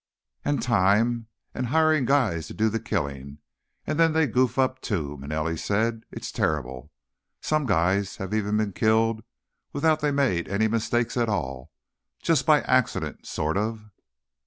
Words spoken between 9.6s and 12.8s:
without they made any mistakes at all. Just by